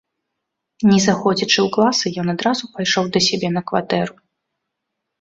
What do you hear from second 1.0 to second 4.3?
заходзячы ў класы, ён адразу пайшоў да сябе на кватэру.